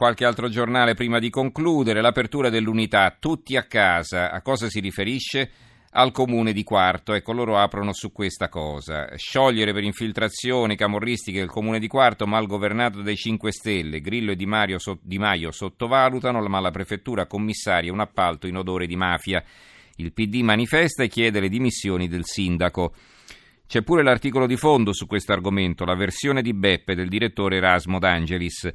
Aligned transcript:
Qualche 0.00 0.24
altro 0.24 0.48
giornale 0.48 0.94
prima 0.94 1.18
di 1.18 1.28
concludere, 1.28 2.00
l'apertura 2.00 2.48
dell'unità, 2.48 3.14
tutti 3.20 3.58
a 3.58 3.64
casa, 3.64 4.30
a 4.30 4.40
cosa 4.40 4.70
si 4.70 4.80
riferisce? 4.80 5.50
Al 5.90 6.10
comune 6.10 6.54
di 6.54 6.62
Quarto, 6.62 7.12
ecco 7.12 7.34
loro 7.34 7.58
aprono 7.58 7.92
su 7.92 8.10
questa 8.10 8.48
cosa. 8.48 9.14
Sciogliere 9.16 9.74
per 9.74 9.82
infiltrazioni 9.82 10.74
camorristiche 10.74 11.40
il 11.40 11.50
comune 11.50 11.78
di 11.78 11.86
Quarto, 11.86 12.26
mal 12.26 12.46
governato 12.46 13.02
dai 13.02 13.14
5 13.14 13.52
Stelle, 13.52 14.00
Grillo 14.00 14.30
e 14.30 14.36
Di 14.36 14.46
Maio, 14.46 14.78
Di 15.02 15.18
Maio 15.18 15.50
sottovalutano, 15.50 16.40
ma 16.48 16.60
la 16.60 16.70
prefettura 16.70 17.26
commissaria 17.26 17.92
un 17.92 18.00
appalto 18.00 18.46
in 18.46 18.56
odore 18.56 18.86
di 18.86 18.96
mafia. 18.96 19.44
Il 19.96 20.14
PD 20.14 20.36
manifesta 20.36 21.02
e 21.02 21.08
chiede 21.08 21.40
le 21.40 21.50
dimissioni 21.50 22.08
del 22.08 22.24
sindaco. 22.24 22.94
C'è 23.66 23.82
pure 23.82 24.02
l'articolo 24.02 24.46
di 24.46 24.56
fondo 24.56 24.94
su 24.94 25.06
questo 25.06 25.32
argomento, 25.32 25.84
la 25.84 25.94
versione 25.94 26.40
di 26.40 26.54
Beppe 26.54 26.94
del 26.94 27.08
direttore 27.08 27.58
Erasmo 27.58 27.98
D'Angelis. 27.98 28.68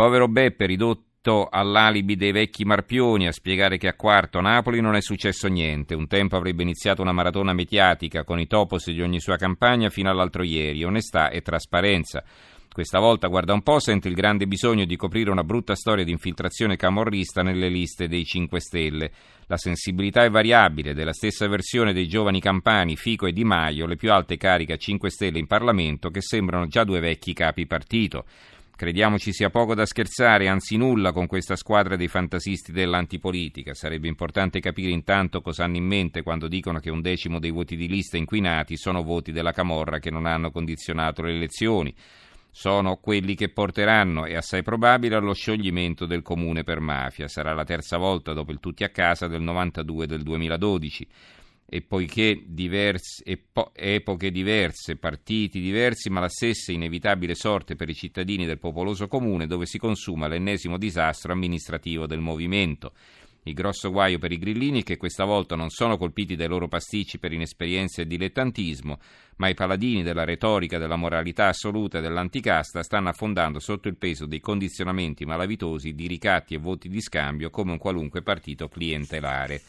Povero 0.00 0.28
Beppe, 0.28 0.64
ridotto 0.64 1.46
all'alibi 1.50 2.16
dei 2.16 2.32
vecchi 2.32 2.64
marpioni 2.64 3.26
a 3.26 3.32
spiegare 3.32 3.76
che 3.76 3.86
a 3.86 3.92
quarto 3.92 4.40
Napoli 4.40 4.80
non 4.80 4.94
è 4.94 5.02
successo 5.02 5.46
niente. 5.46 5.94
Un 5.94 6.06
tempo 6.06 6.36
avrebbe 6.36 6.62
iniziato 6.62 7.02
una 7.02 7.12
maratona 7.12 7.52
mediatica 7.52 8.24
con 8.24 8.40
i 8.40 8.46
topos 8.46 8.90
di 8.90 9.02
ogni 9.02 9.20
sua 9.20 9.36
campagna 9.36 9.90
fino 9.90 10.08
all'altro 10.08 10.42
ieri, 10.42 10.84
onestà 10.84 11.28
e 11.28 11.42
trasparenza. 11.42 12.24
Questa 12.72 12.98
volta, 12.98 13.26
guarda 13.26 13.52
un 13.52 13.62
po', 13.62 13.78
sente 13.78 14.08
il 14.08 14.14
grande 14.14 14.46
bisogno 14.46 14.86
di 14.86 14.96
coprire 14.96 15.30
una 15.30 15.44
brutta 15.44 15.74
storia 15.74 16.02
di 16.02 16.12
infiltrazione 16.12 16.76
camorrista 16.76 17.42
nelle 17.42 17.68
liste 17.68 18.08
dei 18.08 18.24
5 18.24 18.58
Stelle. 18.58 19.10
La 19.48 19.58
sensibilità 19.58 20.22
è 20.22 20.30
variabile, 20.30 20.94
della 20.94 21.12
stessa 21.12 21.46
versione 21.46 21.92
dei 21.92 22.08
giovani 22.08 22.40
campani 22.40 22.96
Fico 22.96 23.26
e 23.26 23.32
Di 23.32 23.44
Maio, 23.44 23.84
le 23.84 23.96
più 23.96 24.10
alte 24.12 24.38
cariche 24.38 24.72
a 24.72 24.78
5 24.78 25.10
Stelle 25.10 25.38
in 25.38 25.46
Parlamento, 25.46 26.08
che 26.08 26.22
sembrano 26.22 26.68
già 26.68 26.84
due 26.84 27.00
vecchi 27.00 27.34
capi 27.34 27.66
partito. 27.66 28.24
Crediamo 28.80 29.18
ci 29.18 29.34
sia 29.34 29.50
poco 29.50 29.74
da 29.74 29.84
scherzare, 29.84 30.48
anzi 30.48 30.78
nulla, 30.78 31.12
con 31.12 31.26
questa 31.26 31.54
squadra 31.54 31.96
dei 31.96 32.08
fantasisti 32.08 32.72
dell'antipolitica. 32.72 33.74
Sarebbe 33.74 34.08
importante 34.08 34.58
capire 34.58 34.90
intanto 34.90 35.42
cosa 35.42 35.64
hanno 35.64 35.76
in 35.76 35.84
mente 35.84 36.22
quando 36.22 36.48
dicono 36.48 36.78
che 36.78 36.88
un 36.88 37.02
decimo 37.02 37.38
dei 37.38 37.50
voti 37.50 37.76
di 37.76 37.86
lista 37.86 38.16
inquinati 38.16 38.78
sono 38.78 39.02
voti 39.02 39.32
della 39.32 39.52
Camorra 39.52 39.98
che 39.98 40.10
non 40.10 40.24
hanno 40.24 40.50
condizionato 40.50 41.20
le 41.20 41.34
elezioni. 41.34 41.94
Sono 42.50 42.96
quelli 42.96 43.34
che 43.34 43.50
porteranno, 43.50 44.24
è 44.24 44.34
assai 44.34 44.62
probabile, 44.62 45.16
allo 45.16 45.34
scioglimento 45.34 46.06
del 46.06 46.22
comune 46.22 46.64
per 46.64 46.80
mafia. 46.80 47.28
Sarà 47.28 47.52
la 47.52 47.64
terza 47.64 47.98
volta 47.98 48.32
dopo 48.32 48.50
il 48.50 48.60
tutti 48.60 48.82
a 48.82 48.88
casa 48.88 49.26
del 49.26 49.42
92 49.42 50.04
e 50.04 50.06
del 50.06 50.22
2012 50.22 51.08
e 51.72 51.82
poiché 51.82 52.42
diverse, 52.46 53.22
epo, 53.24 53.70
epoche 53.76 54.32
diverse, 54.32 54.96
partiti 54.96 55.60
diversi, 55.60 56.10
ma 56.10 56.18
la 56.18 56.28
stessa 56.28 56.72
inevitabile 56.72 57.36
sorte 57.36 57.76
per 57.76 57.88
i 57.88 57.94
cittadini 57.94 58.44
del 58.44 58.58
popoloso 58.58 59.06
comune 59.06 59.46
dove 59.46 59.66
si 59.66 59.78
consuma 59.78 60.26
l'ennesimo 60.26 60.76
disastro 60.76 61.32
amministrativo 61.32 62.08
del 62.08 62.18
movimento. 62.18 62.92
Il 63.44 63.54
grosso 63.54 63.92
guaio 63.92 64.18
per 64.18 64.32
i 64.32 64.38
grillini 64.38 64.80
è 64.80 64.82
che 64.82 64.96
questa 64.96 65.24
volta 65.24 65.54
non 65.54 65.70
sono 65.70 65.96
colpiti 65.96 66.34
dai 66.34 66.48
loro 66.48 66.66
pasticci 66.66 67.20
per 67.20 67.32
inesperienza 67.32 68.02
e 68.02 68.06
dilettantismo, 68.06 68.98
ma 69.36 69.48
i 69.48 69.54
paladini 69.54 70.02
della 70.02 70.24
retorica, 70.24 70.76
della 70.76 70.96
moralità 70.96 71.46
assoluta 71.46 71.98
e 71.98 72.00
dell'anticasta 72.02 72.82
stanno 72.82 73.10
affondando 73.10 73.60
sotto 73.60 73.86
il 73.86 73.96
peso 73.96 74.26
dei 74.26 74.40
condizionamenti 74.40 75.24
malavitosi 75.24 75.94
di 75.94 76.08
ricatti 76.08 76.54
e 76.54 76.58
voti 76.58 76.88
di 76.88 77.00
scambio 77.00 77.48
come 77.48 77.70
un 77.70 77.78
qualunque 77.78 78.22
partito 78.22 78.68
clientelare. 78.68 79.62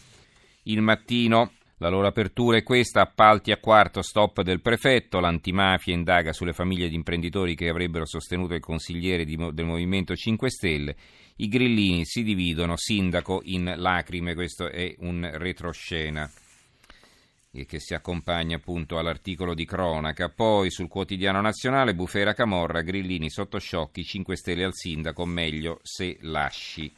Il 0.64 0.82
mattino 0.82 1.52
la 1.82 1.90
loro 1.90 2.06
apertura 2.06 2.58
è 2.58 2.64
questa, 2.64 3.02
appalti 3.02 3.52
a 3.52 3.58
quarto, 3.58 4.04
stop 4.04 4.44
del 4.44 4.62
prefetto, 4.62 5.20
l'antimafia 5.20 5.96
indaga 5.96 6.32
sulle 6.32 6.54
famiglie 6.54 6.88
di 6.88 6.94
imprenditori 6.94 7.56
che 7.56 7.70
avrebbero 7.70 8.06
sostenuto 8.06 8.54
il 8.54 8.62
consigliere 8.62 9.26
di, 9.26 9.36
del 9.36 9.66
Movimento 9.66 10.16
5 10.16 10.48
Stelle, 10.52 10.96
i 11.38 11.48
grillini 11.48 12.06
si 12.06 12.22
dividono, 12.22 12.78
sindaco 12.78 13.42
in 13.46 13.74
lacrime, 13.78 14.36
questo 14.36 14.70
è 14.70 14.94
un 15.00 15.28
retroscena 15.34 16.32
che 17.66 17.80
si 17.80 17.96
accompagna 17.96 18.58
appunto 18.58 19.00
all'articolo 19.00 19.56
di 19.56 19.66
cronaca. 19.66 20.30
Poi 20.30 20.70
sul 20.70 20.88
quotidiano 20.88 21.42
nazionale 21.42 21.96
Bufera 21.96 22.34
Camorra, 22.34 22.82
Grillini 22.82 23.32
sotto 23.32 23.58
sciocchi, 23.58 24.04
5 24.04 24.38
Stelle 24.38 24.66
al 24.66 24.76
sindaco, 24.76 25.26
meglio 25.26 25.80
se 25.82 26.18
lasci. 26.22 26.94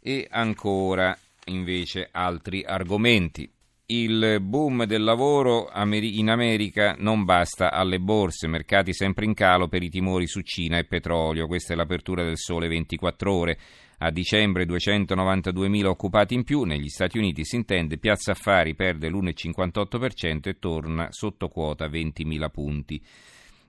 E 0.00 0.28
ancora 0.30 1.18
invece 1.46 2.08
altri 2.12 2.62
argomenti 2.64 3.50
il 3.92 4.38
boom 4.40 4.86
del 4.86 5.02
lavoro 5.02 5.70
in 5.74 6.30
America 6.30 6.94
non 6.98 7.24
basta 7.24 7.70
alle 7.70 8.00
borse, 8.00 8.48
mercati 8.48 8.94
sempre 8.94 9.26
in 9.26 9.34
calo 9.34 9.68
per 9.68 9.82
i 9.82 9.90
timori 9.90 10.26
su 10.26 10.40
Cina 10.40 10.78
e 10.78 10.84
petrolio. 10.84 11.46
Questa 11.46 11.74
è 11.74 11.76
l'apertura 11.76 12.24
del 12.24 12.38
sole 12.38 12.68
24 12.68 13.32
ore. 13.32 13.58
A 13.98 14.10
dicembre 14.10 14.64
292.000 14.64 15.84
occupati 15.84 16.32
in 16.34 16.42
più, 16.42 16.62
negli 16.62 16.88
Stati 16.88 17.18
Uniti 17.18 17.44
si 17.44 17.56
intende 17.56 17.98
Piazza 17.98 18.32
Affari 18.32 18.74
perde 18.74 19.10
l'1,58% 19.10 20.48
e 20.48 20.58
torna 20.58 21.08
sotto 21.10 21.48
quota 21.48 21.86
20.000 21.86 22.50
punti. 22.50 23.02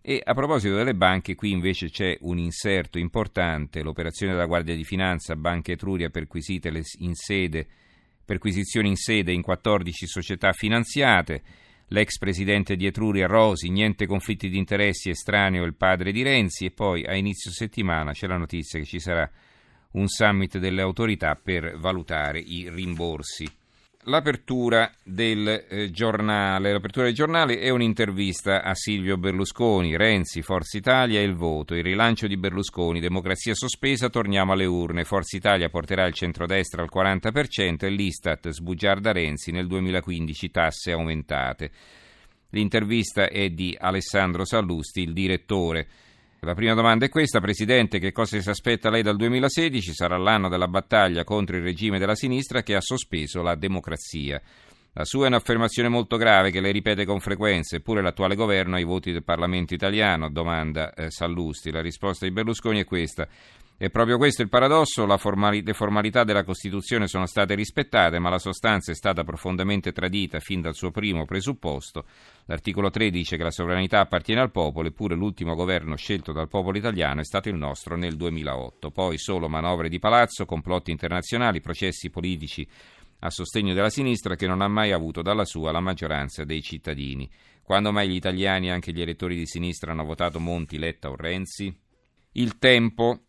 E 0.01 0.21
a 0.23 0.33
proposito 0.33 0.75
delle 0.75 0.95
banche, 0.95 1.35
qui 1.35 1.51
invece 1.51 1.89
c'è 1.89 2.17
un 2.21 2.37
inserto 2.37 2.97
importante, 2.97 3.83
l'operazione 3.83 4.31
della 4.31 4.45
Guardia 4.45 4.75
di 4.75 4.83
Finanza, 4.85 5.35
Banca 5.35 5.73
Etruria 5.73 6.09
perquisite 6.09 6.71
in 6.99 7.13
sede 7.13 7.67
perquisizioni 8.25 8.89
in 8.89 8.95
sede 8.95 9.31
in 9.31 9.41
14 9.41 10.07
società 10.07 10.51
finanziate, 10.51 11.43
l'ex 11.87 12.17
presidente 12.17 12.75
di 12.75 12.85
Etruria 12.85 13.27
Rosi, 13.27 13.69
niente 13.69 14.05
conflitti 14.05 14.49
di 14.49 14.57
interessi, 14.57 15.09
estraneo 15.09 15.63
il 15.63 15.75
padre 15.75 16.11
di 16.11 16.23
Renzi 16.23 16.65
e 16.65 16.71
poi 16.71 17.05
a 17.05 17.15
inizio 17.15 17.51
settimana 17.51 18.11
c'è 18.11 18.27
la 18.27 18.37
notizia 18.37 18.79
che 18.79 18.85
ci 18.85 18.99
sarà 18.99 19.29
un 19.91 20.07
summit 20.07 20.57
delle 20.57 20.81
autorità 20.81 21.35
per 21.35 21.77
valutare 21.77 22.39
i 22.39 22.69
rimborsi 22.69 23.47
l'apertura 24.05 24.91
del 25.03 25.65
eh, 25.69 25.91
giornale. 25.91 26.71
L'apertura 26.71 27.05
del 27.05 27.13
giornale 27.13 27.59
è 27.59 27.69
un'intervista 27.69 28.63
a 28.63 28.73
Silvio 28.73 29.17
Berlusconi, 29.17 29.95
Renzi, 29.95 30.41
Forza 30.41 30.77
Italia 30.77 31.19
e 31.19 31.23
il 31.23 31.35
voto. 31.35 31.75
Il 31.75 31.83
rilancio 31.83 32.27
di 32.27 32.37
Berlusconi, 32.37 32.99
democrazia 32.99 33.53
sospesa, 33.53 34.09
torniamo 34.09 34.53
alle 34.53 34.65
urne. 34.65 35.03
Forza 35.03 35.37
Italia 35.37 35.69
porterà 35.69 36.05
il 36.05 36.13
centrodestra 36.13 36.81
al 36.81 36.89
40% 36.93 37.85
e 37.85 37.89
l'Istat 37.89 38.49
sbugiarda 38.49 39.11
Renzi 39.11 39.51
nel 39.51 39.67
2015 39.67 40.51
tasse 40.51 40.91
aumentate. 40.91 41.71
L'intervista 42.49 43.29
è 43.29 43.49
di 43.49 43.75
Alessandro 43.79 44.45
Sallusti, 44.45 45.01
il 45.01 45.13
direttore. 45.13 45.87
La 46.45 46.55
prima 46.55 46.73
domanda 46.73 47.05
è 47.05 47.09
questa, 47.09 47.39
Presidente, 47.39 47.99
che 47.99 48.11
cosa 48.11 48.37
si 48.41 48.49
aspetta 48.49 48.89
lei 48.89 49.01
dal 49.01 49.15
2016? 49.15 49.93
Sarà 49.93 50.17
l'anno 50.17 50.49
della 50.49 50.67
battaglia 50.67 51.23
contro 51.23 51.55
il 51.55 51.63
regime 51.63 51.99
della 51.99 52.15
sinistra 52.15 52.63
che 52.63 52.75
ha 52.75 52.81
sospeso 52.81 53.41
la 53.41 53.55
democrazia. 53.55 54.41
La 54.91 55.05
sua 55.05 55.23
è 55.23 55.27
un'affermazione 55.27 55.87
molto 55.87 56.17
grave 56.17 56.51
che 56.51 56.59
lei 56.59 56.73
ripete 56.73 57.05
con 57.05 57.21
frequenza, 57.21 57.77
eppure 57.77 58.01
l'attuale 58.01 58.35
governo 58.35 58.75
ha 58.75 58.79
i 58.79 58.83
voti 58.83 59.13
del 59.13 59.23
Parlamento 59.23 59.73
italiano, 59.73 60.29
domanda 60.29 60.93
eh, 60.93 61.09
Sallusti. 61.09 61.71
La 61.71 61.81
risposta 61.81 62.25
di 62.25 62.33
Berlusconi 62.33 62.81
è 62.81 62.85
questa. 62.85 63.25
È 63.75 63.89
proprio 63.89 64.17
questo 64.17 64.43
il 64.43 64.49
paradosso, 64.49 65.05
formali- 65.17 65.63
le 65.63 65.73
formalità 65.73 66.23
della 66.23 66.43
Costituzione 66.43 67.07
sono 67.07 67.25
state 67.25 67.55
rispettate, 67.55 68.19
ma 68.19 68.29
la 68.29 68.37
sostanza 68.37 68.91
è 68.91 68.95
stata 68.95 69.23
profondamente 69.23 69.91
tradita 69.91 70.39
fin 70.39 70.61
dal 70.61 70.75
suo 70.75 70.91
primo 70.91 71.25
presupposto. 71.25 72.05
L'articolo 72.45 72.91
3 72.91 73.09
dice 73.09 73.35
che 73.35 73.43
la 73.43 73.51
sovranità 73.51 73.99
appartiene 73.99 74.41
al 74.41 74.51
popolo, 74.51 74.87
eppure 74.87 75.15
l'ultimo 75.15 75.55
governo 75.55 75.97
scelto 75.97 76.31
dal 76.31 76.47
popolo 76.47 76.77
italiano 76.77 77.21
è 77.21 77.25
stato 77.25 77.49
il 77.49 77.55
nostro 77.55 77.97
nel 77.97 78.15
2008. 78.15 78.91
Poi 78.91 79.17
solo 79.17 79.49
manovre 79.49 79.89
di 79.89 79.99
palazzo, 79.99 80.45
complotti 80.45 80.91
internazionali, 80.91 81.59
processi 81.59 82.09
politici 82.09 82.65
a 83.19 83.29
sostegno 83.29 83.73
della 83.73 83.89
sinistra 83.89 84.35
che 84.35 84.47
non 84.47 84.61
ha 84.61 84.67
mai 84.67 84.91
avuto 84.91 85.21
dalla 85.21 85.45
sua 85.45 85.71
la 85.71 85.79
maggioranza 85.79 86.43
dei 86.43 86.61
cittadini. 86.61 87.29
Quando 87.63 87.91
mai 87.91 88.09
gli 88.09 88.15
italiani, 88.15 88.69
anche 88.69 88.91
gli 88.91 89.01
elettori 89.01 89.35
di 89.35 89.47
sinistra, 89.47 89.91
hanno 89.91 90.03
votato 90.03 90.39
Monti, 90.39 90.77
Letta 90.77 91.09
o 91.09 91.15
Renzi? 91.15 91.75
Il 92.33 92.57
tempo 92.57 93.23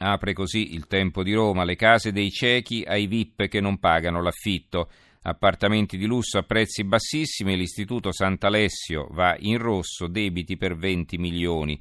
Apre 0.00 0.32
così 0.32 0.74
il 0.74 0.86
tempo 0.86 1.24
di 1.24 1.32
Roma, 1.32 1.64
le 1.64 1.74
case 1.74 2.12
dei 2.12 2.30
ciechi 2.30 2.84
ai 2.86 3.08
VIP 3.08 3.48
che 3.48 3.60
non 3.60 3.78
pagano 3.78 4.22
l'affitto. 4.22 4.88
Appartamenti 5.22 5.98
di 5.98 6.06
lusso 6.06 6.38
a 6.38 6.44
prezzi 6.44 6.84
bassissimi, 6.84 7.56
l'istituto 7.56 8.12
Sant'Alessio 8.12 9.08
va 9.10 9.36
in 9.40 9.58
rosso, 9.58 10.06
debiti 10.06 10.56
per 10.56 10.76
20 10.76 11.18
milioni. 11.18 11.80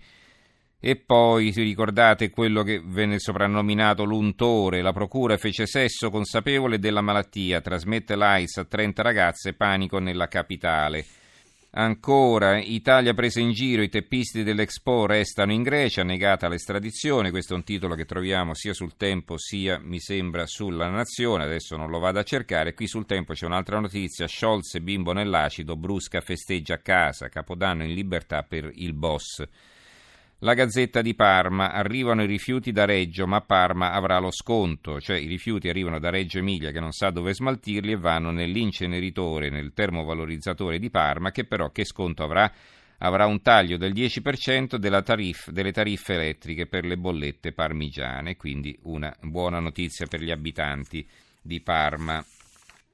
E 0.79 0.95
poi 0.95 1.51
vi 1.51 1.61
ricordate 1.61 2.31
quello 2.31 2.63
che 2.63 2.81
venne 2.83 3.19
soprannominato 3.19 4.03
l'untore, 4.03 4.81
la 4.81 4.93
procura 4.93 5.37
fece 5.37 5.67
sesso 5.67 6.09
consapevole 6.09 6.79
della 6.79 7.01
malattia, 7.01 7.61
trasmette 7.61 8.15
l'AIS 8.15 8.57
a 8.57 8.65
30 8.65 9.01
ragazze, 9.03 9.53
panico 9.53 9.99
nella 9.99 10.27
capitale. 10.27 11.05
Ancora, 11.69 12.57
Italia 12.59 13.13
presa 13.13 13.41
in 13.41 13.51
giro, 13.51 13.81
i 13.81 13.89
teppisti 13.89 14.41
dell'Expo 14.41 15.05
restano 15.05 15.51
in 15.51 15.63
Grecia, 15.63 16.01
negata 16.01 16.47
l'estradizione, 16.47 17.29
questo 17.29 17.53
è 17.53 17.55
un 17.57 17.65
titolo 17.65 17.93
che 17.93 18.05
troviamo 18.05 18.53
sia 18.53 18.73
sul 18.73 18.95
Tempo 18.95 19.37
sia, 19.37 19.77
mi 19.77 19.99
sembra, 19.99 20.47
sulla 20.47 20.89
Nazione, 20.89 21.43
adesso 21.43 21.75
non 21.75 21.89
lo 21.89 21.99
vado 21.99 22.19
a 22.19 22.23
cercare, 22.23 22.73
qui 22.73 22.87
sul 22.87 23.05
Tempo 23.05 23.33
c'è 23.33 23.45
un'altra 23.45 23.79
notizia, 23.79 24.27
Scholz 24.27 24.79
bimbo 24.79 25.11
nell'acido, 25.11 25.75
Brusca 25.75 26.21
festeggia 26.21 26.75
a 26.75 26.79
casa, 26.79 27.27
Capodanno 27.27 27.83
in 27.83 27.93
libertà 27.93 28.43
per 28.43 28.71
il 28.73 28.93
boss. 28.93 29.43
La 30.41 30.53
Gazzetta 30.53 31.01
di 31.01 31.15
Parma, 31.15 31.71
arrivano 31.71 32.21
i 32.21 32.27
rifiuti 32.27 32.71
da 32.71 32.85
Reggio, 32.85 33.25
ma 33.25 33.41
Parma 33.41 33.93
avrà 33.93 34.19
lo 34.19 34.29
sconto, 34.29 35.01
cioè 35.01 35.17
i 35.17 35.25
rifiuti 35.25 35.67
arrivano 35.67 35.97
da 35.97 36.11
Reggio 36.11 36.37
Emilia 36.37 36.69
che 36.69 36.79
non 36.79 36.91
sa 36.91 37.09
dove 37.09 37.33
smaltirli 37.33 37.93
e 37.93 37.97
vanno 37.97 38.29
nell'inceneritore, 38.29 39.49
nel 39.49 39.73
termovalorizzatore 39.73 40.77
di 40.77 40.91
Parma 40.91 41.31
che 41.31 41.45
però 41.45 41.71
che 41.71 41.85
sconto 41.85 42.21
avrà? 42.21 42.53
Avrà 42.99 43.25
un 43.25 43.41
taglio 43.41 43.77
del 43.77 43.93
10% 43.93 45.03
tariff, 45.03 45.49
delle 45.49 45.71
tariffe 45.71 46.13
elettriche 46.13 46.67
per 46.67 46.85
le 46.85 46.97
bollette 46.97 47.51
parmigiane, 47.51 48.35
quindi 48.35 48.77
una 48.83 49.11
buona 49.21 49.59
notizia 49.59 50.05
per 50.05 50.21
gli 50.21 50.29
abitanti 50.29 51.03
di 51.41 51.61
Parma. 51.61 52.23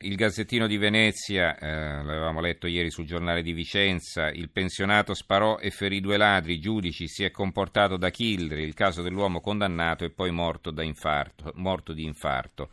Il 0.03 0.17
Gazzettino 0.17 0.67
di 0.67 0.75
Venezia, 0.75 1.57
eh, 1.57 2.03
l'avevamo 2.03 2.41
letto 2.41 2.67
ieri 2.67 2.91
sul 2.91 3.05
giornale 3.05 3.41
di 3.41 3.53
Vicenza, 3.53 4.29
il 4.29 4.49
pensionato 4.49 5.13
sparò 5.13 5.59
e 5.59 5.71
ferì 5.71 6.01
due 6.01 6.17
ladri, 6.17 6.59
giudici 6.59 7.07
si 7.07 7.23
è 7.23 7.31
comportato 7.31 7.95
da 7.95 8.09
killer, 8.09 8.59
il 8.59 8.73
caso 8.73 9.01
dell'uomo 9.01 9.39
condannato 9.39 10.03
e 10.03 10.09
poi 10.09 10.29
morto, 10.31 10.73
infarto, 10.81 11.53
morto 11.55 11.93
di 11.93 12.03
infarto. 12.03 12.71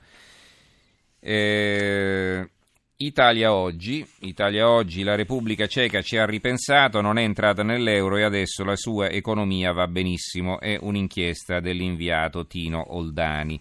Eh, 1.21 2.51
Italia 2.97 3.55
oggi, 3.55 4.05
Italia 4.23 4.69
oggi, 4.69 5.05
la 5.05 5.15
Repubblica 5.15 5.69
Ceca 5.69 6.03
ci 6.03 6.17
ha 6.17 6.27
ripensato, 6.27 7.01
non 7.01 7.17
è 7.17 7.23
entrata 7.23 7.63
nell'euro 7.63 8.17
e 8.17 8.25
adesso 8.25 8.65
la 8.65 8.75
sua 8.75 9.09
economia 9.09 9.71
va 9.71 9.87
benissimo, 9.87 10.59
è 10.59 10.77
un'inchiesta 10.81 11.61
dell'inviato 11.61 12.49
Tino 12.49 12.93
Oldani 12.93 13.61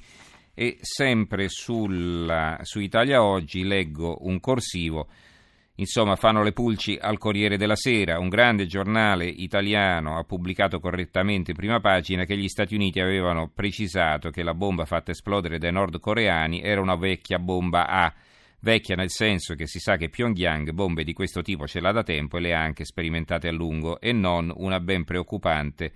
e 0.60 0.78
sempre 0.82 1.48
sulla, 1.48 2.60
su 2.64 2.82
Italia 2.82 3.24
Oggi 3.24 3.64
leggo 3.64 4.28
un 4.28 4.42
corsivo. 4.42 5.08
Insomma, 5.76 6.18
fanno 6.18 6.44
le 6.44 6.52
pulci 6.52 6.98
al 7.00 7.18
Corriere 7.18 7.56
della 7.56 7.78
Sera, 7.78 8.20
un 8.20 8.28
grande 8.28 8.66
giornale 8.66 9.26
italiano 9.26 10.18
ha 10.18 10.26
pubblicato 10.26 10.82
correttamente 10.82 11.52
in 11.52 11.56
prima 11.56 11.80
pagina 11.80 12.26
che 12.26 12.36
gli 12.36 12.50
Stati 12.50 12.76
Uniti 12.76 13.00
avevano 13.00 13.50
precisato 13.56 14.32
che 14.32 14.44
la 14.44 14.54
bomba 14.54 14.84
fatta 14.84 15.12
esplodere 15.12 15.60
dai 15.60 15.72
nordcoreani 15.72 16.62
era 16.62 16.82
una 16.82 16.98
vecchia 16.98 17.40
bomba 17.40 17.88
A. 17.88 18.14
Vecchia 18.60 18.98
nel 18.98 19.12
senso 19.12 19.56
che 19.56 19.66
si 19.66 19.80
sa 19.80 19.96
che 19.96 20.10
Pyongyang 20.10 20.72
bombe 20.72 21.06
di 21.06 21.14
questo 21.14 21.42
tipo 21.42 21.68
ce 21.68 21.80
l'ha 21.80 21.94
da 21.94 22.04
tempo 22.04 22.36
e 22.36 22.42
le 22.42 22.54
ha 22.54 22.60
anche 22.60 22.84
sperimentate 22.84 23.48
a 23.48 23.54
lungo, 23.54 24.02
e 24.02 24.12
non 24.12 24.52
una 24.54 24.82
ben 24.82 25.06
preoccupante 25.06 25.94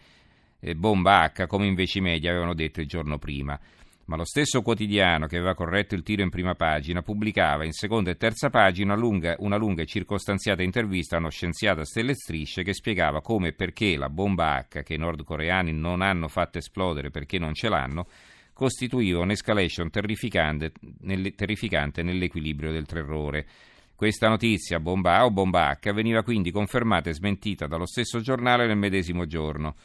eh, 0.62 0.74
bomba 0.74 1.30
H 1.36 1.48
come 1.48 1.68
invece 1.68 1.98
i 1.98 2.02
media 2.02 2.30
avevano 2.30 2.54
detto 2.54 2.80
il 2.80 2.88
giorno 2.88 3.18
prima 3.18 3.60
ma 4.06 4.16
lo 4.16 4.26
stesso 4.26 4.62
quotidiano 4.62 5.28
che 5.28 5.38
aveva 5.38 5.54
corretto 5.54 5.96
il 5.96 6.04
tiro 6.04 6.24
in 6.24 6.30
prima 6.30 6.56
pagina 6.56 7.02
pubblicava 7.02 7.64
in 7.64 7.72
seconda 7.72 8.12
e 8.12 8.18
terza 8.18 8.50
pagina 8.50 8.94
una 8.94 9.02
lunga, 9.02 9.36
una 9.40 9.58
lunga 9.58 9.82
e 9.82 9.86
circostanziata 9.86 10.62
intervista 10.62 11.16
a 11.16 11.20
uno 11.20 11.30
scienziato 11.30 11.82
a 11.82 11.86
stelle 11.86 12.12
e 12.12 12.16
strisce 12.16 12.64
che 12.64 12.74
spiegava 12.74 13.22
come 13.22 13.50
e 13.50 13.54
perché 13.54 13.96
la 13.96 14.10
bomba 14.10 14.58
H 14.58 14.84
che 14.84 14.96
i 14.96 14.98
nordcoreani 14.98 15.72
non 15.72 16.02
hanno 16.02 16.28
fatto 16.28 16.58
esplodere 16.58 17.12
perché 17.12 17.40
non 17.40 17.54
ce 17.54 17.70
l'hanno 17.70 18.08
costituiva 18.54 19.20
un'escalation 19.20 19.90
terrificante, 19.90 20.72
nel, 21.02 21.34
terrificante 21.36 22.04
nell'equilibrio 22.04 22.72
del 22.72 22.86
terrore. 22.86 23.46
Questa 23.96 24.28
notizia, 24.28 24.80
bomba 24.80 25.18
A 25.18 25.26
o 25.26 25.32
bomba 25.32 25.70
H, 25.70 25.92
veniva 25.92 26.24
quindi 26.24 26.52
confermata 26.52 27.10
e 27.10 27.14
smentita 27.14 27.68
dallo 27.68 27.86
stesso 27.86 28.20
giornale 28.20 28.68
nel 28.68 28.78
medesimo 28.78 29.26
giorno. 29.26 29.76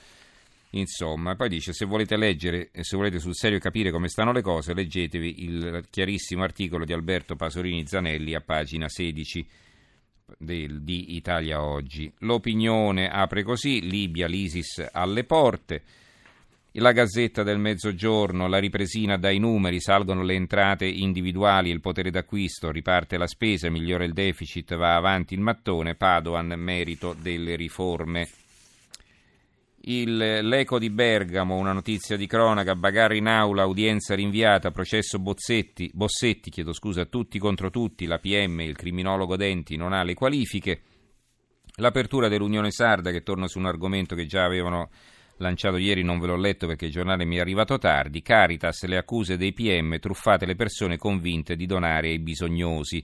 Insomma, 0.70 1.34
poi 1.34 1.48
dice: 1.48 1.72
Se 1.72 1.86
volete 1.86 2.16
leggere 2.16 2.70
e 2.72 2.84
se 2.84 2.96
volete 2.96 3.18
sul 3.18 3.34
serio 3.34 3.58
capire 3.58 3.90
come 3.90 4.08
stanno 4.08 4.32
le 4.32 4.42
cose, 4.42 4.74
leggetevi 4.74 5.44
il 5.44 5.84
chiarissimo 5.88 6.42
articolo 6.42 6.84
di 6.84 6.92
Alberto 6.92 7.36
Pasolini 7.36 7.86
Zanelli 7.86 8.34
a 8.34 8.40
pagina 8.40 8.88
16 8.88 9.46
del, 10.36 10.82
di 10.82 11.16
Italia 11.16 11.62
Oggi. 11.62 12.12
L'opinione 12.18 13.08
apre 13.08 13.42
così: 13.42 13.80
Libia, 13.88 14.26
l'ISIS 14.26 14.88
alle 14.92 15.24
porte. 15.24 15.82
La 16.72 16.92
Gazzetta 16.92 17.42
del 17.42 17.58
Mezzogiorno, 17.58 18.46
la 18.46 18.58
ripresina 18.58 19.16
dai 19.16 19.38
numeri, 19.38 19.80
salgono 19.80 20.22
le 20.22 20.34
entrate 20.34 20.86
individuali, 20.86 21.70
il 21.70 21.80
potere 21.80 22.10
d'acquisto, 22.10 22.70
riparte 22.70 23.16
la 23.16 23.26
spesa, 23.26 23.70
migliora 23.70 24.04
il 24.04 24.12
deficit, 24.12 24.76
va 24.76 24.94
avanti 24.94 25.34
il 25.34 25.40
mattone, 25.40 25.96
Padoan 25.96 26.54
merito 26.56 27.16
delle 27.18 27.56
riforme. 27.56 28.28
Il, 29.90 30.16
l'eco 30.18 30.78
di 30.78 30.90
Bergamo, 30.90 31.56
una 31.56 31.72
notizia 31.72 32.18
di 32.18 32.26
cronaca, 32.26 32.74
bagarre 32.74 33.16
in 33.16 33.26
aula, 33.26 33.64
udienza 33.64 34.14
rinviata, 34.14 34.70
processo 34.70 35.18
Bozzetti, 35.18 35.90
Bossetti, 35.94 36.50
chiedo 36.50 36.74
scusa, 36.74 37.06
tutti 37.06 37.38
contro 37.38 37.70
tutti, 37.70 38.04
la 38.04 38.18
PM, 38.18 38.60
il 38.60 38.76
criminologo 38.76 39.34
Denti 39.36 39.76
non 39.76 39.94
ha 39.94 40.02
le 40.02 40.12
qualifiche. 40.12 40.82
L'apertura 41.76 42.28
dell'Unione 42.28 42.70
Sarda, 42.70 43.10
che 43.10 43.22
torna 43.22 43.48
su 43.48 43.58
un 43.58 43.64
argomento 43.64 44.14
che 44.14 44.26
già 44.26 44.44
avevano 44.44 44.90
lanciato 45.38 45.78
ieri, 45.78 46.02
non 46.02 46.18
ve 46.18 46.26
l'ho 46.26 46.36
letto 46.36 46.66
perché 46.66 46.84
il 46.84 46.92
giornale 46.92 47.24
mi 47.24 47.36
è 47.36 47.40
arrivato 47.40 47.78
tardi, 47.78 48.20
Caritas, 48.20 48.84
le 48.84 48.98
accuse 48.98 49.38
dei 49.38 49.54
PM, 49.54 49.98
truffate 50.00 50.44
le 50.44 50.54
persone 50.54 50.98
convinte 50.98 51.56
di 51.56 51.64
donare 51.64 52.08
ai 52.08 52.18
bisognosi. 52.18 53.02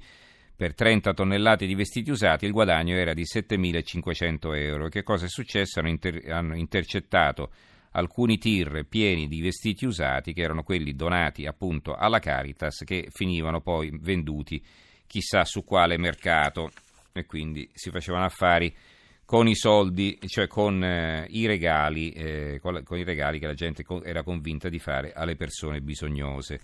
Per 0.56 0.72
30 0.72 1.14
tonnellate 1.14 1.66
di 1.66 1.74
vestiti 1.74 2.10
usati 2.10 2.44
il 2.46 2.52
guadagno 2.52 2.94
era 2.94 3.12
di 3.12 3.24
7.500 3.24 4.56
euro. 4.56 4.88
Che 4.88 5.02
cosa 5.02 5.26
è 5.26 5.28
successo? 5.28 5.80
Hanno, 5.80 5.88
inter- 5.88 6.30
hanno 6.30 6.54
intercettato 6.56 7.50
alcuni 7.92 8.38
tir 8.38 8.86
pieni 8.88 9.26
di 9.26 9.40
vestiti 9.40 9.84
usati, 9.84 10.32
che 10.32 10.42
erano 10.42 10.62
quelli 10.62 10.94
donati 10.94 11.46
appunto 11.46 11.94
alla 11.94 12.20
Caritas, 12.20 12.82
che 12.84 13.08
finivano 13.10 13.60
poi 13.60 13.90
venduti 14.00 14.62
chissà 15.08 15.44
su 15.44 15.64
quale 15.64 15.98
mercato. 15.98 16.70
E 17.12 17.26
quindi 17.26 17.68
si 17.72 17.90
facevano 17.90 18.24
affari 18.24 18.72
con 19.24 19.48
i 19.48 19.56
soldi, 19.56 20.18
cioè 20.26 20.46
con, 20.46 20.84
eh, 20.84 21.26
i, 21.30 21.46
regali, 21.46 22.10
eh, 22.10 22.58
con, 22.60 22.80
con 22.84 22.98
i 22.98 23.04
regali 23.04 23.40
che 23.40 23.46
la 23.46 23.54
gente 23.54 23.82
co- 23.82 24.04
era 24.04 24.22
convinta 24.22 24.68
di 24.68 24.78
fare 24.78 25.12
alle 25.12 25.34
persone 25.34 25.80
bisognose. 25.80 26.60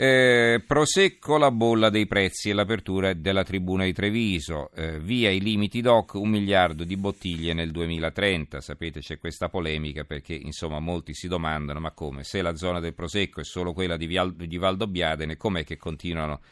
Eh, 0.00 0.62
prosecco 0.64 1.38
la 1.38 1.50
bolla 1.50 1.90
dei 1.90 2.06
prezzi 2.06 2.50
e 2.50 2.52
l'apertura 2.52 3.14
della 3.14 3.42
tribuna 3.42 3.82
di 3.82 3.92
Treviso. 3.92 4.70
Eh, 4.70 5.00
via 5.00 5.28
i 5.28 5.40
limiti 5.40 5.80
DOC, 5.80 6.14
un 6.14 6.28
miliardo 6.28 6.84
di 6.84 6.96
bottiglie 6.96 7.52
nel 7.52 7.72
2030. 7.72 8.60
Sapete 8.60 9.00
c'è 9.00 9.18
questa 9.18 9.48
polemica 9.48 10.04
perché 10.04 10.34
insomma 10.34 10.78
molti 10.78 11.14
si 11.14 11.26
domandano 11.26 11.80
ma 11.80 11.90
come? 11.90 12.22
Se 12.22 12.42
la 12.42 12.54
zona 12.54 12.78
del 12.78 12.94
Prosecco 12.94 13.40
è 13.40 13.44
solo 13.44 13.72
quella 13.72 13.96
di, 13.96 14.06
Vial- 14.06 14.36
di 14.36 14.56
Valdobbiadene, 14.56 15.36
com'è 15.36 15.64
che 15.64 15.76
continuano 15.76 16.42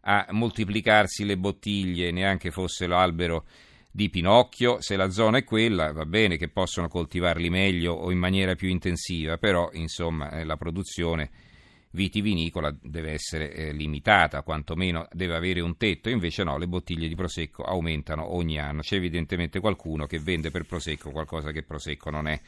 a 0.00 0.26
moltiplicarsi 0.30 1.24
le 1.24 1.36
bottiglie 1.36 2.10
neanche 2.10 2.50
fosse 2.50 2.88
l'albero 2.88 3.44
di 3.92 4.10
Pinocchio? 4.10 4.80
Se 4.80 4.96
la 4.96 5.10
zona 5.10 5.38
è 5.38 5.44
quella 5.44 5.92
va 5.92 6.04
bene 6.04 6.36
che 6.36 6.48
possono 6.48 6.88
coltivarli 6.88 7.48
meglio 7.48 7.92
o 7.92 8.10
in 8.10 8.18
maniera 8.18 8.56
più 8.56 8.68
intensiva, 8.68 9.38
però 9.38 9.70
insomma 9.74 10.30
eh, 10.30 10.42
la 10.42 10.56
produzione 10.56 11.30
vitivinicola 11.98 12.72
deve 12.80 13.10
essere 13.10 13.52
eh, 13.52 13.72
limitata, 13.72 14.42
quantomeno 14.42 15.08
deve 15.10 15.34
avere 15.34 15.60
un 15.60 15.76
tetto, 15.76 16.08
invece 16.08 16.44
no, 16.44 16.56
le 16.56 16.68
bottiglie 16.68 17.08
di 17.08 17.16
prosecco 17.16 17.64
aumentano 17.64 18.36
ogni 18.36 18.60
anno. 18.60 18.82
C'è 18.82 18.94
evidentemente 18.94 19.58
qualcuno 19.58 20.06
che 20.06 20.20
vende 20.20 20.52
per 20.52 20.64
prosecco 20.64 21.10
qualcosa 21.10 21.50
che 21.50 21.64
prosecco 21.64 22.10
non 22.10 22.28
è. 22.28 22.40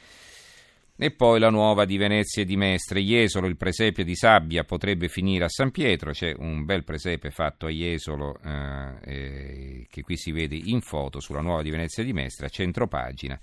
E 0.95 1.11
poi 1.11 1.39
la 1.39 1.49
nuova 1.49 1.83
di 1.83 1.97
Venezia 1.97 2.43
e 2.43 2.45
di 2.45 2.55
Mestre, 2.55 3.01
Jesolo, 3.01 3.47
il 3.47 3.57
presepe 3.57 4.05
di 4.05 4.15
sabbia 4.15 4.63
potrebbe 4.63 5.09
finire 5.09 5.45
a 5.45 5.49
San 5.49 5.71
Pietro, 5.71 6.11
c'è 6.11 6.33
un 6.37 6.63
bel 6.63 6.83
presepe 6.83 7.31
fatto 7.31 7.65
a 7.65 7.69
Jesolo 7.69 8.39
eh, 8.41 8.93
eh, 9.03 9.87
che 9.89 10.01
qui 10.01 10.15
si 10.15 10.31
vede 10.31 10.55
in 10.55 10.79
foto 10.79 11.19
sulla 11.19 11.41
nuova 11.41 11.61
di 11.61 11.71
Venezia 11.71 12.03
e 12.03 12.05
di 12.05 12.13
Mestre, 12.13 12.45
a 12.45 12.49
centro 12.49 12.87
pagina, 12.87 13.37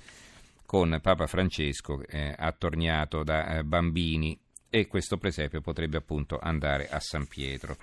con 0.64 0.99
Papa 1.02 1.26
Francesco 1.26 2.00
eh, 2.06 2.32
attorniato 2.37 3.25
da 3.25 3.59
eh, 3.59 3.64
bambini 3.64 4.38
e 4.70 4.87
questo 4.87 5.16
presepio 5.16 5.60
potrebbe 5.60 5.96
appunto 5.96 6.38
andare 6.38 6.88
a 6.88 7.00
San 7.00 7.26
Pietro. 7.26 7.76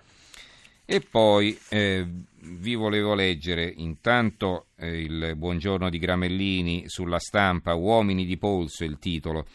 E 0.88 1.01
poi 1.01 1.58
eh, 1.70 2.06
vi 2.42 2.75
volevo 2.75 3.15
leggere 3.15 3.74
intanto 3.75 4.68
eh, 4.77 5.01
il 5.01 5.34
buongiorno 5.36 5.89
di 5.89 5.98
Gramellini 5.98 6.84
sulla 6.86 7.18
stampa, 7.18 7.74
Uomini 7.74 8.24
di 8.24 8.38
polso, 8.38 8.84
il 8.84 9.00
titolo. 9.00 9.48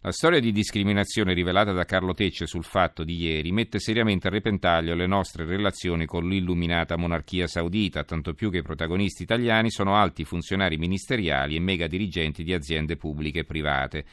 La 0.00 0.10
storia 0.10 0.40
di 0.40 0.50
discriminazione 0.50 1.34
rivelata 1.34 1.72
da 1.72 1.84
Carlo 1.84 2.14
Tecce 2.14 2.46
sul 2.46 2.64
fatto 2.64 3.04
di 3.04 3.22
ieri 3.22 3.52
mette 3.52 3.78
seriamente 3.78 4.26
a 4.26 4.30
repentaglio 4.30 4.94
le 4.94 5.06
nostre 5.06 5.44
relazioni 5.44 6.06
con 6.06 6.26
l'illuminata 6.26 6.96
monarchia 6.96 7.46
saudita, 7.46 8.02
tanto 8.02 8.32
più 8.32 8.50
che 8.50 8.58
i 8.58 8.62
protagonisti 8.62 9.22
italiani 9.22 9.70
sono 9.70 9.94
alti 9.94 10.24
funzionari 10.24 10.76
ministeriali 10.76 11.54
e 11.54 11.60
mega 11.60 11.86
dirigenti 11.86 12.42
di 12.42 12.52
aziende 12.52 12.96
pubbliche 12.96 13.40
e 13.40 13.44
private 13.44 14.04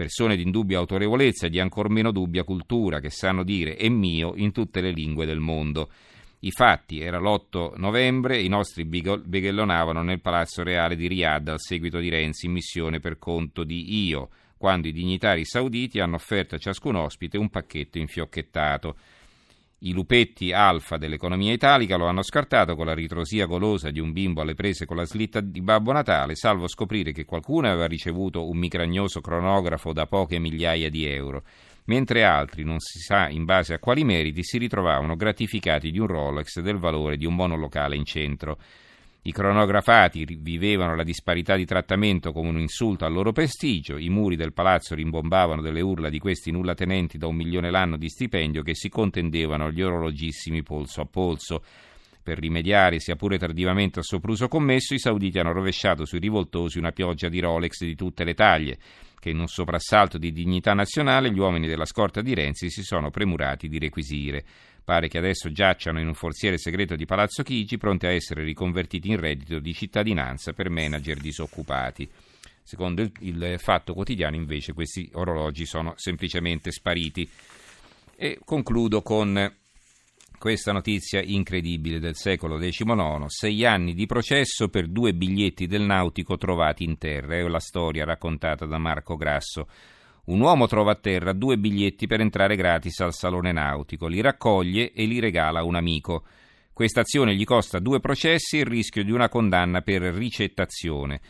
persone 0.00 0.34
di 0.34 0.44
indubbia 0.44 0.78
autorevolezza 0.78 1.44
e 1.44 1.50
di 1.50 1.60
ancor 1.60 1.90
meno 1.90 2.10
dubbia 2.10 2.42
cultura, 2.42 3.00
che 3.00 3.10
sanno 3.10 3.44
dire 3.44 3.76
è 3.76 3.86
mio 3.90 4.32
in 4.34 4.50
tutte 4.50 4.80
le 4.80 4.92
lingue 4.92 5.26
del 5.26 5.40
mondo. 5.40 5.90
I 6.38 6.50
fatti, 6.52 7.00
era 7.00 7.18
l'8 7.18 7.74
novembre, 7.76 8.40
i 8.40 8.48
nostri 8.48 8.86
bighellonavano 8.86 10.02
nel 10.02 10.22
Palazzo 10.22 10.62
Reale 10.62 10.96
di 10.96 11.06
Riyadh 11.06 11.48
al 11.48 11.60
seguito 11.60 11.98
di 11.98 12.08
Renzi 12.08 12.46
in 12.46 12.52
missione 12.52 12.98
per 12.98 13.18
conto 13.18 13.62
di 13.62 14.06
Io, 14.06 14.30
quando 14.56 14.88
i 14.88 14.92
dignitari 14.92 15.44
sauditi 15.44 16.00
hanno 16.00 16.14
offerto 16.14 16.54
a 16.54 16.58
ciascun 16.58 16.94
ospite 16.94 17.36
un 17.36 17.50
pacchetto 17.50 17.98
infiocchettato. 17.98 18.96
I 19.82 19.94
lupetti 19.94 20.52
alfa 20.52 20.98
dell'economia 20.98 21.54
italica 21.54 21.96
lo 21.96 22.04
hanno 22.04 22.22
scartato 22.22 22.76
con 22.76 22.84
la 22.84 22.92
ritrosia 22.92 23.46
golosa 23.46 23.90
di 23.90 23.98
un 23.98 24.12
bimbo 24.12 24.42
alle 24.42 24.52
prese 24.52 24.84
con 24.84 24.94
la 24.94 25.06
slitta 25.06 25.40
di 25.40 25.62
Babbo 25.62 25.90
Natale, 25.92 26.34
salvo 26.34 26.68
scoprire 26.68 27.12
che 27.12 27.24
qualcuno 27.24 27.66
aveva 27.66 27.86
ricevuto 27.86 28.46
un 28.46 28.58
micragnoso 28.58 29.22
cronografo 29.22 29.94
da 29.94 30.04
poche 30.04 30.38
migliaia 30.38 30.90
di 30.90 31.06
euro, 31.06 31.44
mentre 31.84 32.24
altri, 32.24 32.62
non 32.62 32.78
si 32.78 32.98
sa 32.98 33.30
in 33.30 33.46
base 33.46 33.72
a 33.72 33.78
quali 33.78 34.04
meriti, 34.04 34.44
si 34.44 34.58
ritrovavano 34.58 35.16
gratificati 35.16 35.90
di 35.90 35.98
un 35.98 36.08
Rolex 36.08 36.60
del 36.60 36.76
valore 36.76 37.16
di 37.16 37.24
un 37.24 37.34
monolocale 37.34 37.96
in 37.96 38.04
centro. 38.04 38.58
I 39.22 39.32
cronografati 39.32 40.24
vivevano 40.40 40.96
la 40.96 41.02
disparità 41.02 41.54
di 41.54 41.66
trattamento 41.66 42.32
come 42.32 42.48
un 42.48 42.58
insulto 42.58 43.04
al 43.04 43.12
loro 43.12 43.32
prestigio, 43.32 43.98
i 43.98 44.08
muri 44.08 44.34
del 44.34 44.54
palazzo 44.54 44.94
rimbombavano 44.94 45.60
delle 45.60 45.82
urla 45.82 46.08
di 46.08 46.18
questi 46.18 46.50
nullatenenti 46.50 47.18
da 47.18 47.26
un 47.26 47.36
milione 47.36 47.70
l'anno 47.70 47.98
di 47.98 48.08
stipendio 48.08 48.62
che 48.62 48.74
si 48.74 48.88
contendevano 48.88 49.70
gli 49.70 49.82
orologissimi 49.82 50.62
polso 50.62 51.02
a 51.02 51.06
polso. 51.06 51.62
Per 52.22 52.38
rimediare, 52.38 52.98
sia 52.98 53.16
pure 53.16 53.36
tardivamente, 53.36 53.98
al 53.98 54.06
sopruso 54.06 54.48
commesso, 54.48 54.94
i 54.94 54.98
sauditi 54.98 55.38
hanno 55.38 55.52
rovesciato 55.52 56.06
sui 56.06 56.18
rivoltosi 56.18 56.78
una 56.78 56.92
pioggia 56.92 57.28
di 57.28 57.40
Rolex 57.40 57.84
di 57.84 57.94
tutte 57.94 58.24
le 58.24 58.32
taglie, 58.32 58.78
che 59.20 59.30
in 59.30 59.38
un 59.38 59.46
soprassalto 59.46 60.18
di 60.18 60.32
dignità 60.32 60.72
nazionale 60.72 61.30
gli 61.30 61.38
uomini 61.38 61.68
della 61.68 61.84
scorta 61.84 62.22
di 62.22 62.34
Renzi 62.34 62.70
si 62.70 62.82
sono 62.82 63.10
premurati 63.10 63.68
di 63.68 63.78
requisire. 63.78 64.44
Pare 64.82 65.08
che 65.08 65.18
adesso 65.18 65.52
giacciano 65.52 66.00
in 66.00 66.08
un 66.08 66.14
forziere 66.14 66.58
segreto 66.58 66.96
di 66.96 67.04
Palazzo 67.04 67.42
Chigi, 67.42 67.76
pronti 67.76 68.06
a 68.06 68.12
essere 68.12 68.42
riconvertiti 68.42 69.10
in 69.10 69.20
reddito 69.20 69.60
di 69.60 69.74
cittadinanza 69.74 70.52
per 70.52 70.70
manager 70.70 71.18
disoccupati. 71.18 72.10
Secondo 72.62 73.02
il, 73.02 73.12
il 73.20 73.56
Fatto 73.58 73.92
Quotidiano, 73.92 74.36
invece, 74.36 74.72
questi 74.72 75.08
orologi 75.12 75.66
sono 75.66 75.92
semplicemente 75.96 76.70
spariti. 76.72 77.28
E 78.16 78.38
concludo 78.44 79.02
con 79.02 79.59
questa 80.40 80.72
notizia 80.72 81.20
incredibile 81.20 81.98
del 81.98 82.14
secolo 82.14 82.56
XIX, 82.56 83.26
sei 83.26 83.66
anni 83.66 83.92
di 83.92 84.06
processo 84.06 84.70
per 84.70 84.88
due 84.88 85.12
biglietti 85.12 85.66
del 85.66 85.82
nautico 85.82 86.38
trovati 86.38 86.82
in 86.82 86.96
terra, 86.96 87.36
è 87.36 87.42
la 87.42 87.60
storia 87.60 88.06
raccontata 88.06 88.64
da 88.64 88.78
Marco 88.78 89.16
Grasso. 89.16 89.68
Un 90.24 90.40
uomo 90.40 90.66
trova 90.66 90.92
a 90.92 90.98
terra 90.98 91.34
due 91.34 91.58
biglietti 91.58 92.06
per 92.06 92.22
entrare 92.22 92.56
gratis 92.56 93.00
al 93.00 93.12
salone 93.12 93.52
nautico, 93.52 94.06
li 94.06 94.22
raccoglie 94.22 94.92
e 94.92 95.04
li 95.04 95.20
regala 95.20 95.58
a 95.58 95.64
un 95.64 95.74
amico. 95.74 96.24
Questa 96.72 97.00
azione 97.00 97.34
gli 97.34 97.44
costa 97.44 97.78
due 97.78 98.00
processi 98.00 98.56
e 98.56 98.60
il 98.60 98.66
rischio 98.66 99.04
di 99.04 99.10
una 99.10 99.28
condanna 99.28 99.82
per 99.82 100.00
ricettazione. 100.00 101.20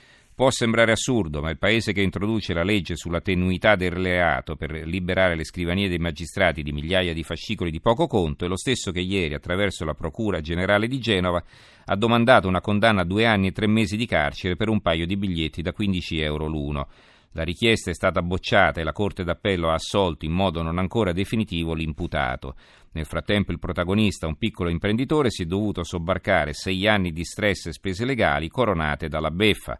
Può 0.40 0.50
sembrare 0.50 0.92
assurdo, 0.92 1.42
ma 1.42 1.50
il 1.50 1.58
paese 1.58 1.92
che 1.92 2.00
introduce 2.00 2.54
la 2.54 2.62
legge 2.62 2.96
sulla 2.96 3.20
tenuità 3.20 3.76
del 3.76 3.90
reato 3.90 4.56
per 4.56 4.70
liberare 4.70 5.36
le 5.36 5.44
scrivanie 5.44 5.86
dei 5.86 5.98
magistrati 5.98 6.62
di 6.62 6.72
migliaia 6.72 7.12
di 7.12 7.22
fascicoli 7.22 7.70
di 7.70 7.82
poco 7.82 8.06
conto 8.06 8.46
è 8.46 8.48
lo 8.48 8.56
stesso 8.56 8.90
che 8.90 9.00
ieri, 9.00 9.34
attraverso 9.34 9.84
la 9.84 9.92
Procura 9.92 10.40
Generale 10.40 10.88
di 10.88 10.98
Genova, 10.98 11.44
ha 11.84 11.94
domandato 11.94 12.48
una 12.48 12.62
condanna 12.62 13.02
a 13.02 13.04
due 13.04 13.26
anni 13.26 13.48
e 13.48 13.52
tre 13.52 13.66
mesi 13.66 13.98
di 13.98 14.06
carcere 14.06 14.56
per 14.56 14.70
un 14.70 14.80
paio 14.80 15.04
di 15.04 15.18
biglietti 15.18 15.60
da 15.60 15.74
15 15.74 16.20
euro 16.20 16.46
l'uno. 16.46 16.88
La 17.32 17.42
richiesta 17.42 17.90
è 17.90 17.94
stata 17.94 18.22
bocciata 18.22 18.80
e 18.80 18.82
la 18.82 18.92
Corte 18.92 19.24
d'Appello 19.24 19.68
ha 19.68 19.74
assolto 19.74 20.24
in 20.24 20.32
modo 20.32 20.62
non 20.62 20.78
ancora 20.78 21.12
definitivo 21.12 21.74
l'imputato. 21.74 22.54
Nel 22.92 23.04
frattempo 23.04 23.52
il 23.52 23.58
protagonista, 23.58 24.26
un 24.26 24.36
piccolo 24.36 24.70
imprenditore, 24.70 25.30
si 25.30 25.42
è 25.42 25.46
dovuto 25.46 25.84
sobbarcare 25.84 26.54
sei 26.54 26.88
anni 26.88 27.12
di 27.12 27.24
stress 27.24 27.66
e 27.66 27.72
spese 27.72 28.04
legali 28.04 28.48
coronate 28.48 29.06
dalla 29.06 29.30
beffa. 29.30 29.78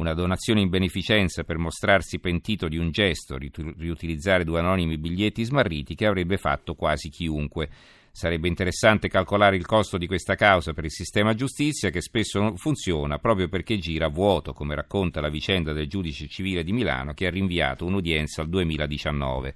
Una 0.00 0.14
donazione 0.14 0.62
in 0.62 0.70
beneficenza 0.70 1.44
per 1.44 1.58
mostrarsi 1.58 2.20
pentito 2.20 2.68
di 2.68 2.78
un 2.78 2.90
gesto, 2.90 3.36
riutilizzare 3.36 4.44
due 4.44 4.58
anonimi 4.58 4.96
biglietti 4.96 5.44
smarriti 5.44 5.94
che 5.94 6.06
avrebbe 6.06 6.38
fatto 6.38 6.72
quasi 6.72 7.10
chiunque. 7.10 7.68
Sarebbe 8.10 8.48
interessante 8.48 9.10
calcolare 9.10 9.56
il 9.56 9.66
costo 9.66 9.98
di 9.98 10.06
questa 10.06 10.36
causa 10.36 10.72
per 10.72 10.84
il 10.84 10.90
sistema 10.90 11.34
giustizia 11.34 11.90
che 11.90 12.00
spesso 12.00 12.40
non 12.40 12.56
funziona 12.56 13.18
proprio 13.18 13.50
perché 13.50 13.76
gira 13.76 14.06
a 14.06 14.08
vuoto, 14.08 14.54
come 14.54 14.74
racconta 14.74 15.20
la 15.20 15.28
vicenda 15.28 15.74
del 15.74 15.86
giudice 15.86 16.28
civile 16.28 16.64
di 16.64 16.72
Milano 16.72 17.12
che 17.12 17.26
ha 17.26 17.30
rinviato 17.30 17.84
un'udienza 17.84 18.40
al 18.40 18.48
2019. 18.48 19.54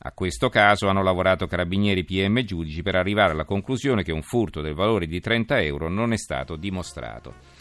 A 0.00 0.12
questo 0.12 0.50
caso 0.50 0.88
hanno 0.88 1.02
lavorato 1.02 1.46
carabinieri 1.46 2.04
PM 2.04 2.36
e 2.36 2.44
giudici 2.44 2.82
per 2.82 2.94
arrivare 2.94 3.32
alla 3.32 3.46
conclusione 3.46 4.02
che 4.02 4.12
un 4.12 4.22
furto 4.22 4.60
del 4.60 4.74
valore 4.74 5.06
di 5.06 5.18
30 5.18 5.62
euro 5.62 5.88
non 5.88 6.12
è 6.12 6.18
stato 6.18 6.56
dimostrato. 6.56 7.57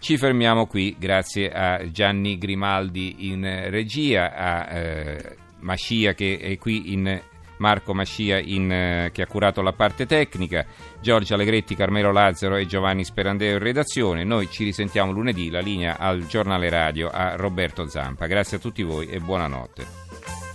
Ci 0.00 0.16
fermiamo 0.16 0.66
qui, 0.66 0.96
grazie 0.98 1.52
a 1.52 1.90
Gianni 1.90 2.38
Grimaldi 2.38 3.28
in 3.28 3.42
regia, 3.68 4.34
a 4.34 4.74
eh, 4.74 5.36
Mascia 5.58 6.14
che 6.14 6.38
è 6.38 6.56
qui 6.56 6.94
in 6.94 7.20
Marco 7.58 7.92
Mascia 7.92 8.38
in, 8.38 8.72
eh, 8.72 9.10
che 9.12 9.20
ha 9.20 9.26
curato 9.26 9.60
la 9.60 9.74
parte 9.74 10.06
tecnica, 10.06 10.64
Giorgio 11.02 11.34
Allegretti, 11.34 11.76
Carmelo 11.76 12.12
Lazzaro 12.12 12.56
e 12.56 12.64
Giovanni 12.64 13.04
Sperandeo 13.04 13.52
in 13.52 13.62
redazione. 13.62 14.24
Noi 14.24 14.48
ci 14.50 14.64
risentiamo 14.64 15.12
lunedì, 15.12 15.50
la 15.50 15.60
linea 15.60 15.98
al 15.98 16.26
giornale 16.26 16.70
radio 16.70 17.10
a 17.10 17.36
Roberto 17.36 17.86
Zampa. 17.86 18.26
Grazie 18.26 18.56
a 18.56 18.60
tutti 18.60 18.82
voi 18.82 19.06
e 19.06 19.20
buonanotte. 19.20 20.49